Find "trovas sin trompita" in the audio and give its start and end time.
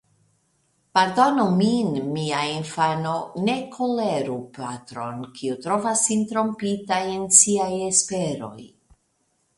5.67-7.01